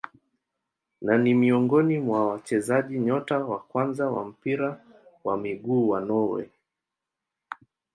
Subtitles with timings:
[1.01, 4.81] Na ni miongoni mwa wachezaji nyota wa kwanza wa mpira
[5.23, 6.49] wa miguu wa Norway.